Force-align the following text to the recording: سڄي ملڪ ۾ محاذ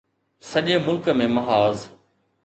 سڄي 0.49 0.75
ملڪ 0.85 1.05
۾ 1.19 1.25
محاذ 1.35 1.75